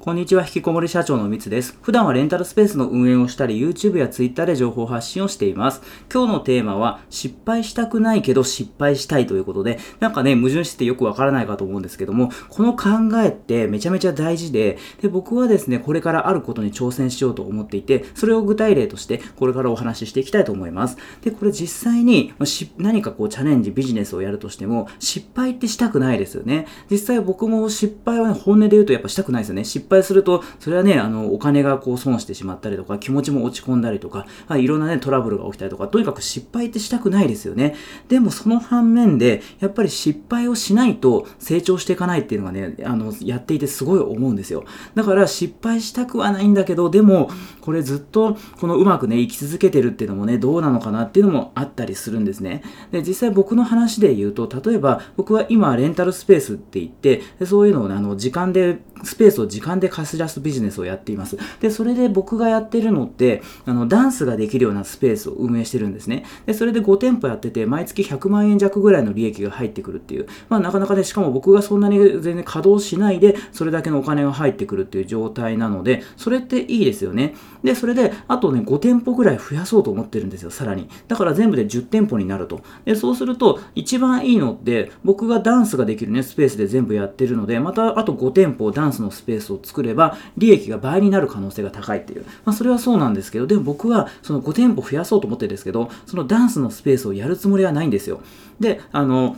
[0.00, 1.76] こんにちは、引きこもり社長のみつです。
[1.82, 5.82] 普段はレンタルスペースの運営をしたり、YouTube や Twitter で情報発信をしています。
[6.10, 12.88] 今日のテーマは、失敗したくないけど失敗したいということで、なんかね、矛盾しててよくわからないかと思うんですけども、この考
[13.24, 20.96] えってめちゃめちゃ大事で、で、僕はですね、これからあることに挑戦しようと思っていて、それを具体例として、これからお話ししていきたいと思います。
[21.22, 22.32] で、これ実際に、
[22.78, 26.68] 何かこうチャレンジ、ビジネスをやるとしても、失敗ってしたくないですよね。
[26.88, 29.64] 実際僕も失敗はね、本音で言うとやっぱしたくないですよね。
[29.88, 37.74] 失敗すると、それはね、あの、お金がこう損してしまったりとか、気持ちも落ち込んだりとか、まあ、いろんなね、トラブルが起きたりとか、とにかく失敗ってしたくないですよね。
[38.08, 44.64] でもその反面で、やっぱり失敗をしないと成長していかないっていうのがね、あの、やっていてすごい思うんですよ。
[44.94, 47.30] だから失敗したくはないんだけど、でも、
[47.62, 52.62] これずっと、このうまくね、生き続けてるっていうのもね、どうなのかなっていうのもあったりするんですね。
[52.90, 61.36] で、実際僕の話で言うと、例えば、僕は今、レンタルスペースって言って、そういうのをね、あの、時間で、スペースを時間で貸し出すビジネスをやっています。
[61.60, 66.24] で、それで僕がやってるのって、あの、ダンスができるようなスペースを運営してるんですね。
[66.46, 70.26] で、それで5店舗やってて、毎月100万円弱ぐらいの利益が入ってくるっていう。
[70.48, 77.34] まあ、なかなかね、しかも僕がそんなに全然稼働しないで、それだけのお金が入ってくるっていう状態なので、それっていいですよね。
[77.62, 80.88] で、それで、あとね、5店舗ぐらい増やそうと思ってるんですよ、さらに。
[81.08, 82.60] だから全部で10店舗になると。
[82.84, 92.24] で、そうすると、一番いいのって、僕がダンスができるね、スペースで全部やってるので、またあと5店舗ダンスのスペースを作れば、利益が倍になる可能性が高いっていう。
[92.44, 98.20] まあ、それはそうなんですけど、でも僕はその5店舗増やそうと思ってるんですけど、そのダンスのスペースをやるつもりはないんですよ。
[98.58, 99.36] で、あの、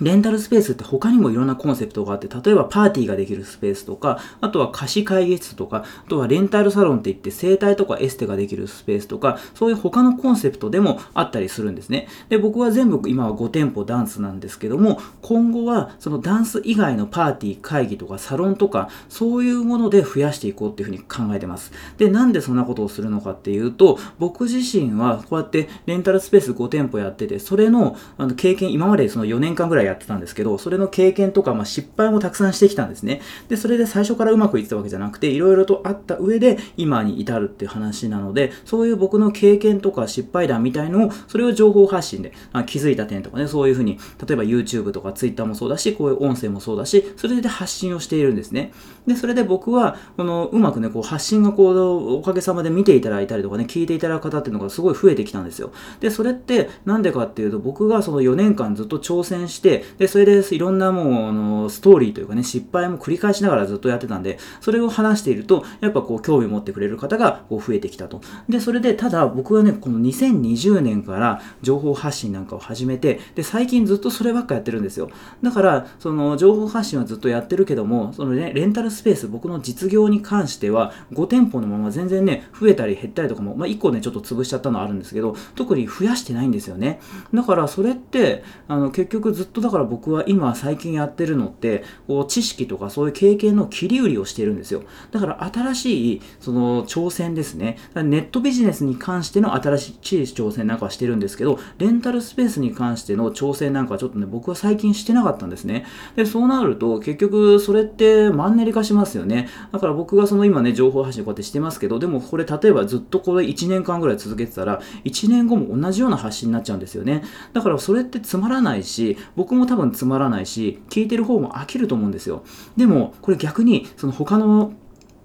[0.00, 12.08] レンタルスペースって他にもいろんなコンセプトがあって、例えばパーティーができるスペースとか、あとは貸し会議室とか、あとはレンタルサロンって言って整体とかエステができるスペースとか、そういう他のコンセプトでもあったりするんですね。
[12.28, 21.72] で、僕は全部今は5店舗ダンスなんですけども、今後はそのダンス以外のパーティー、会議とかサロンとか、そういうもので増やしていこうっていうふうに考えてます。
[21.96, 33.20] で、なんでそんなことをするのかっていうと、僕自身はこうやってレンタルスペース5店舗やってて、それのあの経験、今までその4年間ぐらいやってたんですけど、それの経験とか、まあ、失敗もたくさんしてきたんですね。
[33.48, 48.72] で、それで最初からうまくいってたわけじゃなくて、いろいろとあった上で今に至るっていう話なので、そういう僕の経験とか失敗談みたいのを、それを情報発信で、まあ、気づいた点とかね、そういうふうに、例えば YouTube とか Twitter もそうだし、こういう音声もそうだし、それで発信をしているんですね。
[49.06, 55.70] で、それで僕は、この、うまくね、こう発信がこう、おかげさまで見ていただいたりとかね、聞いていただく方っていうのがすごい増えてきたんですよ。
[56.00, 68.20] で、それってなんでかっていうと、僕がその4年間ずっと挑戦して、で、それでいろんなもう、あの、ストーリーというかね、失敗も繰り返しながらずっとやってたんで、それを話していると、やっぱこう、興味を持ってくれる方がこう増えてきたと。
[68.48, 75.10] で、それで、ただ僕はね、この2020年から情報発信なんかを始めて、で、最近ずっとそればっかやってるんですよ。
[75.42, 87.00] だから、その、情報発信はずっとやってるけども、そのね、レンタルスペース、僕の実業に関しては、5店舗のまま全然ね、増えたり減ったりとかも、まあ、1個ね、ちょっと潰しちゃったのはあるんですけど、特に増やしてないんですよね。
[87.32, 94.84] だから、それって、あの、結局ずっとだから僕は今最近やってるのって、こう知識とかそういう経験の切り売りをしてるんですよ。
[95.10, 97.76] だから新しいその挑戦ですね。
[97.96, 105.84] ネットビジネスに関しての新しい挑戦なんかはしてるんですけど、レンタルスペースに関しての挑戦なんかはちょっとね、僕は最近してなかったんですね。
[106.14, 109.48] で、そうなると結局それってマンネリ化しますよね。
[109.72, 117.24] だから僕がその今ね、情報発信こうやってしてますけど、でもこれ例えばずっとこれ1年間ぐらい続けてたら、1年後も同じような発信になっちゃうんですよね。
[117.52, 122.44] だからそれってつまらないし、僕も多分つまらないし、聞いてる方も飽きると思うんですよ。
[122.76, 124.72] でも、これ逆に、その他の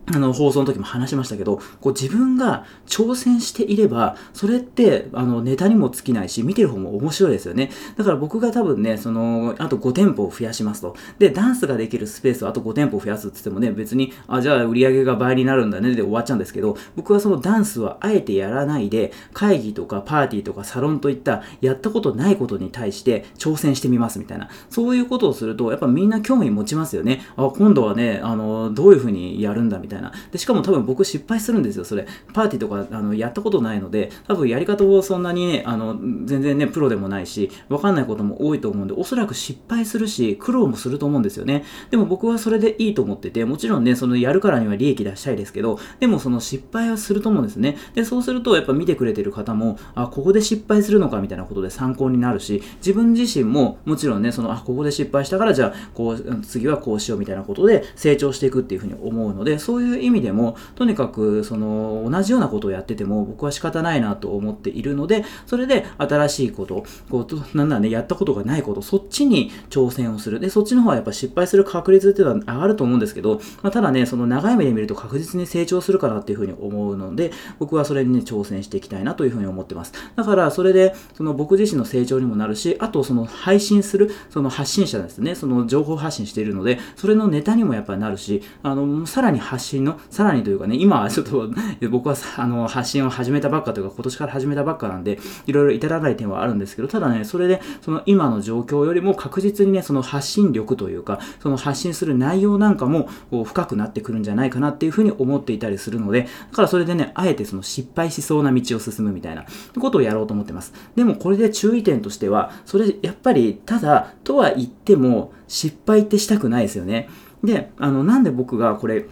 [0.08, 7.70] あの、放送の時も話しましたけど、こう自分が挑戦していれば、それって、あの、ネタにも尽きないし、見てる方も面白いですよね。
[7.98, 10.96] だから僕が多分ね、その、あと5店舗を増やしますと。
[11.20, 24.50] で、ダンスができるスペースをあと5店舗増やすって言ってもね、別に、あ、じゃあ売り上げが倍になるんだねで終わっちゃうんですけど、僕はそのダンスはあえてやらないで、会議とかパーティーとかサロンといった、やったことないことに対して挑戦してみますみたいな。
[24.70, 27.22] そういうことをすると、やっぱみんな興味持ちますよね。
[27.38, 29.91] あ、今度はね、あの、どういうふうにやるんだみたいな。
[29.92, 30.12] たいな。
[30.32, 32.08] で、しかも多分僕失敗するんですよ、それ。
[32.34, 41.64] パーティーとかあのやったことないので、多分やり方をそんなにね、あの、全然ね、プロでもないし、わかんないことも多いと思うんで、おそらく失敗するし、苦労もすると思うんですよね。
[41.90, 47.78] でも僕はそれでいいと思ってて、もちろんね、そのやるからには利益出したいですけど、でもその失敗はすると思うんですね。
[47.94, 70.40] で、そうするとやっぱ見てくれてる方も、あ、ここで失敗するのかみたいなことで参考になるし、自分自身ももちろんね、その、あ、ここで失敗したから、じゃあ、こう、次はこうしようみたいなことで成長していくっていうふうに思うので、そうそういう意味でも、とにかく、その、同じようなことをやってても、僕は仕方ないなと思っているので、それで新しいこと、こう、なんだね、やったことがないこと、そっちに挑戦をする。
[70.40, 79.94] で、そっちの方はやっぱ失敗する確率っていうのは上がると思うんですけど、まあ、ただね、その長い目で見ると確実に成長するかなっていうふうに思うので、僕はそれにね、挑戦していきたいなというふうに思ってます。
[80.16, 91.50] だから、それで、その僕自身の成長にもなるし、あと、その配信する、その発信者ですね、その情報発信しているので、それのネタにもやっぱりなるし、あの、さらに発信の、さらにというかね、今はちょっと
[91.90, 109.46] 僕はあの発信を始めたばっかというか、今年から始めたばっかなんで、いろいろ至らない点はあるんですけど、ただね、それで、その今の状況よりも確実にね、その発信力というか、その発信する内容なんかもこう深くなってくるんじゃないかなっていうふうに思っていたりするので、だからそれでね、あえてその失敗しそうな道を進むみたいな
[109.80, 110.74] ことをやろうと思ってます。
[110.96, 117.10] でもこれで注意点としては、それやっぱり、ただ、とは言っても、失敗ってしたくないですよね。
[117.44, 119.06] で、あの、なんで僕がこれ、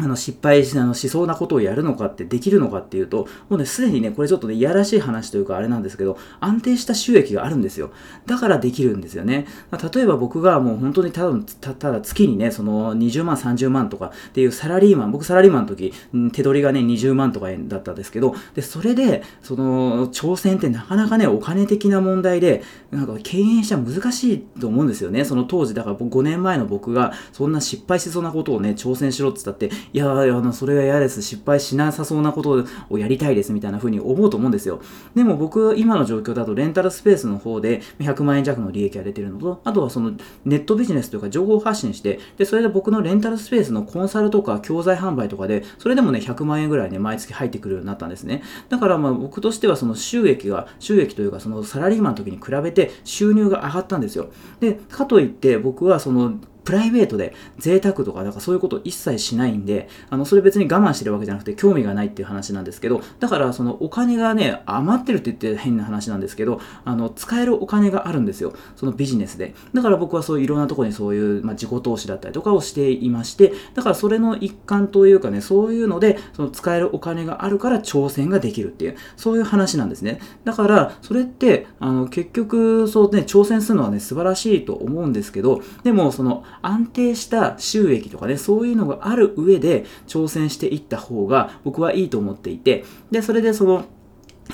[0.00, 7.90] あの失敗しあのしそうなことをやるのかってできるのかっていうと、もうね、すでにね、これちょっとね、いやらしい話というかあれなんですけど、安定した収益があるんですよ。
[8.26, 9.46] だからできるんですよね。
[9.92, 15.92] 例えば僕がもう本当にただたただ月にね、その20万、30万とかっていうサラリーマン、僕サラリーマンの時、
[16.32, 25.24] 手取りがね、20万とかだったんですけど、で、それで、その挑戦ってなかなかね、お金的な問題で、なんか経営者難しいと思うんですよね。
[25.24, 31.22] その当時、だから5年前の僕がそんな失敗しそうなことをね、挑戦しろって言ったって、いや、あの、それは嫌です。
[31.22, 34.80] 失敗しなさそうなことをやりたいですみたいな風に思うと思うんですよ。
[35.14, 40.12] でも僕、今の状況だとレンタルスペースの方で100万円弱の利益が出てるのと、あとはその
[40.44, 48.42] ネットビジネスというか情報発信して、で、それで僕のレンタルスペースのコンサルとか教材販売とかで、それでもね、100万円ぐらいね、毎月入ってくるようになったんですね。
[48.68, 54.28] だからまあ僕としてはその収益が、収益というかそのサラリーマンの時に比べて収入が上がったんですよ。
[54.60, 56.34] で、かといって僕はその
[56.68, 68.52] プライベートで贅沢とか、なんかそういうこと一切しないんで、あの、それ別に我慢してるわけじゃなくて興味がないっていう話なんですけど、だからそのお金がね、余ってるって言って変な話なんですけど、あの、使えるお金があるんですよ。
[68.76, 69.54] そのビジネスで。
[69.72, 80.20] だから僕はそういういろんなとこにそういう、まあ、自己投資だったりとかをしていまして、だからそれの一環というかね、そういうので、その使えるお金があるから挑戦ができるっていう、そういう話なんですね。
[80.44, 93.84] だから、それって、あの、結局、そうね、挑戦するのはね、素晴らしいと思うんですけど、でも、その、安定した収益とかね、そういうのがある上で挑戦していった方が僕はいいと思っていて、で、それでその、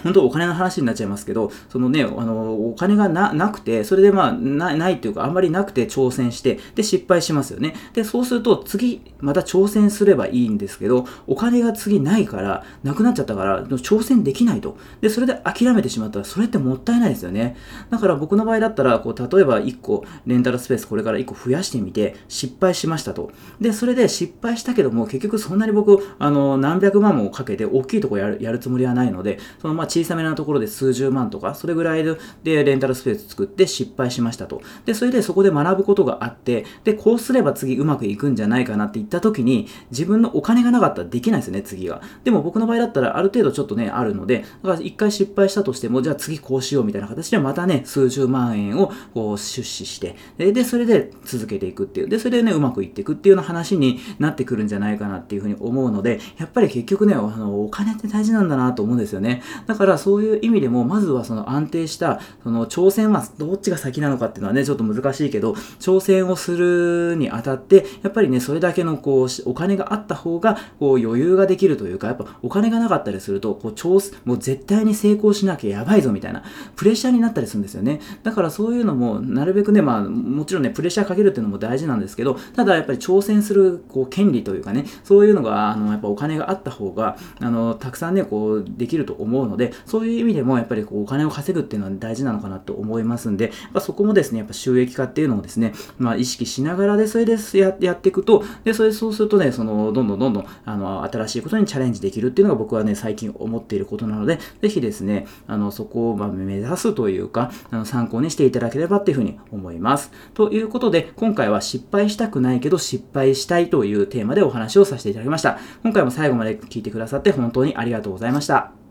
[0.03, 7.75] 本当お金の話になっちゃいますけど、そのね、あの、お金がなくて、それでまあ、なないっていうか、あんまりなくて挑戦して、で、失敗しますよね。
[7.95, 14.77] で、そうすると、次、また挑戦すればいいんですけど、お金が次ないから、なくなっちゃったから、挑戦できないと。
[15.01, 17.57] で、それで諦めてしまったら、それってもったいないですよね。
[17.91, 23.31] だから僕の場合だったら、こう、例えば1個、レンタルスペースこれから1個増やしてみて、失敗しましたと。
[23.61, 32.05] で、それで失敗したけども、結局そんなに僕、あの、何百万もかけて、大きいとこやるやるつもりはないので、そのまあ小さめなところで数十万とか、それぐらい
[32.43, 34.63] でレンタルスペース作って失敗しましたと。
[34.85, 42.03] で、それでそこで学ぶことがあって、で、こうすれば次うまくいくんじゃないかなって言った時に、自分のお金がなかったらできないですよね、次が。
[42.25, 52.09] でも僕の場合だったらある程度ちょっとね、あるので、だから一回失敗したとしても、じゃあ次こうしようみたいな形でまたね、数十万円をこう出資して、で、でそれで続けていくっていう。
[52.09, 59.43] で、それでね、うまくいっていくっていうような話になってくるんじゃないかなっていうふうに思うので、やっぱり結局ね、あの、お金って大事なんだなと思うんですよね。
[59.75, 76.45] だからそういう意味でも、まずはその安定した、その挑戦はどっちが先なのかっていうのはね、ちょっと難しいけど、挑戦をするにあたって、やっぱりね、それだけのこう、お金があった方が、こう余裕ができるというか、やっぱお金がなかったりすると、こう、挑もう絶対に成功しなきゃやばいぞみたいな、
[76.77, 78.01] プレッシャーになったりするんですよね。
[78.23, 110.11] だからそういうのも、なるべくね、まあ、もちろんね、プレッシャーかけるっていうのも大事なんですけど、ただやっぱり挑戦する、こう、権利というかね、そういうのが、あの、やっぱお金があった方が、あの、たくさんね、こう、できると思うのでで、そういう意味でも、やっぱりこう、お金を稼ぐっていうのは大事なのかなと思いますんで、まあ、そこもですね、やっぱ収益化っていうのをですね、まあ、意識しながらで、それでややっていくと、で、それそうするとね、その、どんどんどんどん、あの、新しいことにチャレンジできるっていうのが僕はね、最近思っていることなので、ぜひですね、あの、そこをま目指すというか、あの参考にしていただければっていうふうに思います。
[110.35, 115.59] ということで、今回は失敗したくないけど失敗したいというテーマでお話をさせていただきました。
[115.83, 118.84] 今回も最後まで聞いてくださって本当にありがとうございました。